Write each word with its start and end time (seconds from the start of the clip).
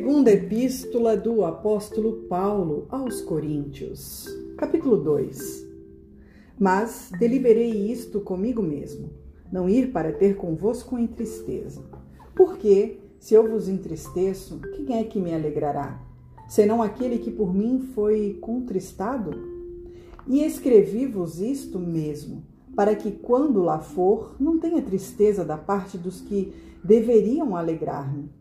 Segunda 0.00 0.32
Epístola 0.32 1.14
do 1.14 1.44
Apóstolo 1.44 2.22
Paulo 2.26 2.86
aos 2.88 3.20
Coríntios, 3.20 4.26
capítulo 4.56 4.96
2. 4.96 5.68
Mas 6.58 7.12
deliberei 7.18 7.92
isto 7.92 8.18
comigo 8.18 8.62
mesmo, 8.62 9.10
não 9.52 9.68
ir 9.68 9.92
para 9.92 10.10
ter 10.10 10.36
convosco 10.36 10.96
em 10.96 11.06
tristeza. 11.06 11.82
Porque, 12.34 12.98
se 13.18 13.34
eu 13.34 13.46
vos 13.46 13.68
entristeço, 13.68 14.58
quem 14.74 14.98
é 14.98 15.04
que 15.04 15.20
me 15.20 15.34
alegrará? 15.34 16.00
Senão 16.48 16.82
aquele 16.82 17.18
que 17.18 17.30
por 17.30 17.54
mim 17.54 17.90
foi 17.94 18.38
contristado? 18.40 19.32
E 20.26 20.42
escrevi-vos 20.42 21.42
isto 21.42 21.78
mesmo, 21.78 22.42
para 22.74 22.94
que 22.94 23.12
quando 23.12 23.60
lá 23.62 23.80
for, 23.80 24.34
não 24.40 24.58
tenha 24.58 24.80
tristeza 24.80 25.44
da 25.44 25.58
parte 25.58 25.98
dos 25.98 26.22
que 26.22 26.54
deveriam 26.82 27.54
alegrar-me 27.54 28.39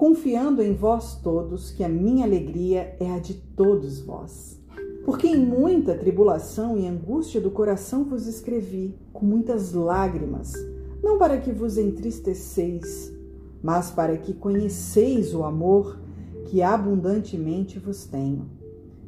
confiando 0.00 0.62
em 0.62 0.72
vós 0.72 1.16
todos 1.16 1.72
que 1.72 1.84
a 1.84 1.88
minha 1.88 2.24
alegria 2.24 2.96
é 2.98 3.10
a 3.10 3.18
de 3.18 3.34
todos 3.34 4.00
vós. 4.00 4.58
Porque 5.04 5.26
em 5.26 5.44
muita 5.44 5.94
tribulação 5.94 6.78
e 6.78 6.88
angústia 6.88 7.38
do 7.38 7.50
coração 7.50 8.02
vos 8.04 8.26
escrevi, 8.26 8.96
com 9.12 9.26
muitas 9.26 9.74
lágrimas, 9.74 10.54
não 11.02 11.18
para 11.18 11.36
que 11.36 11.52
vos 11.52 11.76
entristeceis, 11.76 13.12
mas 13.62 13.90
para 13.90 14.16
que 14.16 14.32
conheceis 14.32 15.34
o 15.34 15.44
amor 15.44 16.00
que 16.46 16.62
abundantemente 16.62 17.78
vos 17.78 18.06
tenho. 18.06 18.48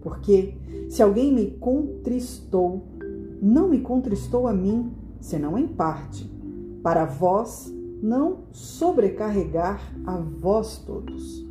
Porque 0.00 0.54
se 0.88 1.00
alguém 1.00 1.32
me 1.32 1.52
contristou, 1.52 2.82
não 3.40 3.68
me 3.68 3.78
contristou 3.78 4.48
a 4.48 4.52
mim, 4.52 4.90
senão 5.20 5.56
em 5.56 5.68
parte. 5.68 6.28
Para 6.82 7.04
vós 7.04 7.72
não 8.02 8.44
sobrecarregar 8.52 9.80
a 10.06 10.16
vós 10.16 10.78
todos. 10.78 11.46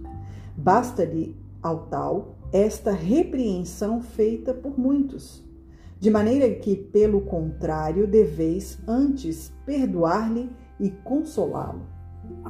Basta-lhe 0.58 1.36
ao 1.62 1.88
tal 1.88 2.38
esta 2.52 2.92
repreensão 2.92 4.02
feita 4.02 4.54
por 4.54 4.78
muitos, 4.78 5.44
de 6.00 6.10
maneira 6.10 6.50
que, 6.56 6.76
pelo 6.76 7.22
contrário, 7.22 8.08
deveis 8.08 8.80
antes 8.88 9.54
perdoar-lhe 9.66 10.50
e 10.80 10.90
consolá-lo, 10.90 11.82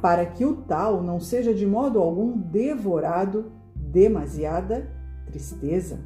para 0.00 0.24
que 0.24 0.44
o 0.44 0.56
tal 0.56 1.02
não 1.02 1.20
seja 1.20 1.52
de 1.52 1.66
modo 1.66 1.98
algum 1.98 2.36
devorado 2.36 3.52
demasiada 3.74 4.90
tristeza. 5.26 6.00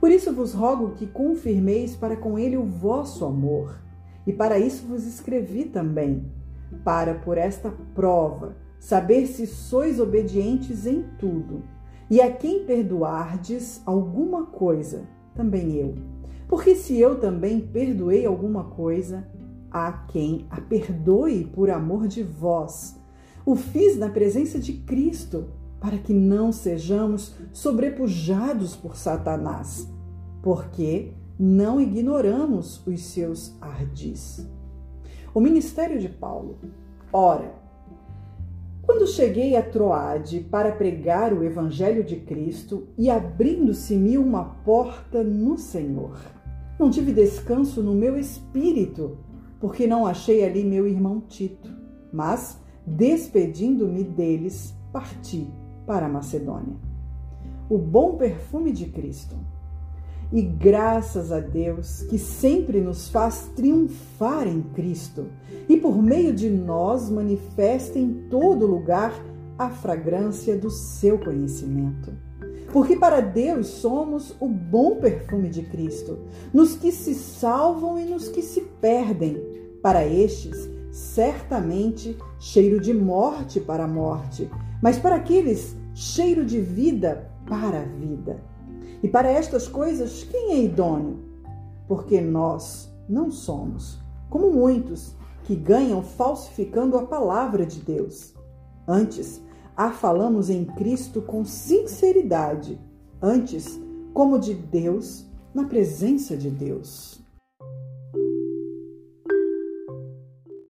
Por 0.00 0.10
isso 0.10 0.32
vos 0.32 0.52
rogo 0.52 0.92
que 0.92 1.06
confirmeis 1.06 1.94
para 1.94 2.16
com 2.16 2.38
ele 2.38 2.56
o 2.56 2.64
vosso 2.64 3.24
amor, 3.24 3.78
e 4.26 4.32
para 4.32 4.58
isso 4.58 4.86
vos 4.86 5.06
escrevi 5.06 5.66
também 5.66 6.24
para 6.84 7.14
por 7.14 7.38
esta 7.38 7.72
prova 7.94 8.56
saber 8.78 9.26
se 9.26 9.46
sois 9.46 9.98
obedientes 9.98 10.86
em 10.86 11.04
tudo. 11.18 11.62
E 12.08 12.20
a 12.20 12.30
quem 12.30 12.64
perdoardes 12.64 13.82
alguma 13.84 14.46
coisa, 14.46 15.08
também 15.34 15.74
eu. 15.74 15.94
Porque 16.48 16.76
se 16.76 16.98
eu 16.98 17.18
também 17.18 17.60
perdoei 17.60 18.24
alguma 18.24 18.64
coisa, 18.64 19.26
há 19.70 19.92
quem 19.92 20.46
a 20.50 20.60
perdoe 20.60 21.44
por 21.44 21.68
amor 21.68 22.06
de 22.06 22.22
vós. 22.22 22.96
O 23.44 23.56
fiz 23.56 23.96
na 23.96 24.08
presença 24.08 24.58
de 24.58 24.72
Cristo, 24.72 25.46
para 25.80 25.98
que 25.98 26.12
não 26.12 26.52
sejamos 26.52 27.34
sobrepujados 27.52 28.76
por 28.76 28.96
Satanás, 28.96 29.88
porque 30.42 31.12
não 31.38 31.80
ignoramos 31.80 32.84
os 32.86 33.02
seus 33.02 33.56
ardis. 33.60 34.48
O 35.36 35.40
ministério 35.40 36.00
de 36.00 36.08
Paulo. 36.08 36.56
Ora, 37.12 37.52
quando 38.80 39.06
cheguei 39.06 39.54
a 39.54 39.62
Troade 39.62 40.40
para 40.40 40.72
pregar 40.72 41.30
o 41.34 41.44
evangelho 41.44 42.02
de 42.02 42.16
Cristo 42.16 42.88
e 42.96 43.10
abrindo-se-me 43.10 44.16
uma 44.16 44.46
porta 44.64 45.22
no 45.22 45.58
Senhor, 45.58 46.18
não 46.80 46.88
tive 46.90 47.12
descanso 47.12 47.82
no 47.82 47.92
meu 47.92 48.18
espírito, 48.18 49.18
porque 49.60 49.86
não 49.86 50.06
achei 50.06 50.42
ali 50.42 50.64
meu 50.64 50.88
irmão 50.88 51.20
Tito, 51.20 51.70
mas, 52.10 52.58
despedindo-me 52.86 54.04
deles, 54.04 54.74
parti 54.90 55.46
para 55.86 56.08
Macedônia. 56.08 56.76
O 57.68 57.76
bom 57.76 58.16
perfume 58.16 58.72
de 58.72 58.86
Cristo 58.86 59.36
e 60.32 60.42
graças 60.42 61.30
a 61.30 61.40
Deus 61.40 62.02
que 62.02 62.18
sempre 62.18 62.80
nos 62.80 63.08
faz 63.08 63.50
triunfar 63.54 64.46
em 64.46 64.62
Cristo 64.62 65.26
e 65.68 65.76
por 65.76 66.02
meio 66.02 66.32
de 66.34 66.50
nós 66.50 67.08
manifesta 67.08 67.98
em 67.98 68.26
todo 68.28 68.66
lugar 68.66 69.12
a 69.58 69.70
fragrância 69.70 70.56
do 70.56 70.70
seu 70.70 71.18
conhecimento. 71.18 72.12
Porque 72.72 72.96
para 72.96 73.20
Deus 73.20 73.68
somos 73.68 74.36
o 74.40 74.48
bom 74.48 74.96
perfume 74.96 75.48
de 75.48 75.62
Cristo, 75.62 76.18
nos 76.52 76.76
que 76.76 76.90
se 76.90 77.14
salvam 77.14 77.98
e 77.98 78.04
nos 78.04 78.28
que 78.28 78.42
se 78.42 78.60
perdem. 78.80 79.54
Para 79.80 80.04
estes, 80.04 80.68
certamente 80.90 82.18
cheiro 82.40 82.80
de 82.80 82.92
morte 82.92 83.60
para 83.60 83.84
a 83.84 83.88
morte, 83.88 84.50
mas 84.82 84.98
para 84.98 85.16
aqueles, 85.16 85.76
cheiro 85.94 86.44
de 86.44 86.60
vida 86.60 87.30
para 87.48 87.80
a 87.80 87.84
vida. 87.84 88.55
E 89.02 89.08
para 89.08 89.28
estas 89.28 89.68
coisas, 89.68 90.24
quem 90.24 90.52
é 90.52 90.62
idôneo? 90.64 91.18
Porque 91.86 92.20
nós 92.20 92.90
não 93.08 93.30
somos 93.30 93.98
como 94.28 94.50
muitos 94.50 95.14
que 95.44 95.54
ganham 95.54 96.02
falsificando 96.02 96.96
a 96.96 97.06
palavra 97.06 97.64
de 97.64 97.80
Deus. 97.80 98.34
Antes, 98.86 99.40
a 99.76 99.90
falamos 99.90 100.50
em 100.50 100.64
Cristo 100.64 101.22
com 101.22 101.44
sinceridade, 101.44 102.80
antes, 103.22 103.80
como 104.12 104.38
de 104.38 104.54
Deus, 104.54 105.24
na 105.54 105.64
presença 105.64 106.36
de 106.36 106.50
Deus. 106.50 107.20